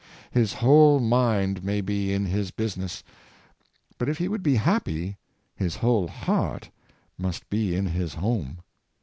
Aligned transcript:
His. 0.31 0.53
whole 0.53 0.99
mind 0.99 1.63
may 1.63 1.79
be 1.79 2.11
in 2.11 2.25
his 2.25 2.49
business; 2.49 3.03
but, 3.99 4.09
if 4.09 4.17
he 4.17 4.27
would 4.27 4.41
be 4.41 4.55
happy, 4.55 5.17
his 5.55 5.75
whole 5.75 6.07
heart 6.07 6.71
must 7.19 7.47
be 7.51 7.75
in 7.75 7.85
his 7.85 8.15
home. 8.15 8.61